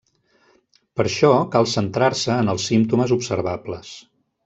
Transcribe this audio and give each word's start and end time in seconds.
Per 1.01 1.05
això 1.09 1.29
cal 1.57 1.69
centrar-se 1.75 2.39
en 2.47 2.53
els 2.57 2.67
símptomes 2.73 3.15
observables. 3.21 3.97